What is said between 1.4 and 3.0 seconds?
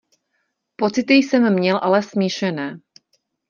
měl ale smíšené.